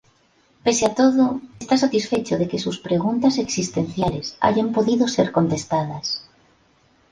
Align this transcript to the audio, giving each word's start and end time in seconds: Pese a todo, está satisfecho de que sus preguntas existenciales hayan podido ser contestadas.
Pese 0.63 0.83
a 0.89 0.91
todo, 1.01 1.25
está 1.63 1.75
satisfecho 1.77 2.33
de 2.37 2.49
que 2.49 2.57
sus 2.65 2.77
preguntas 2.87 3.35
existenciales 3.45 4.25
hayan 4.45 4.69
podido 4.77 5.03
ser 5.15 5.27
contestadas. 5.37 6.07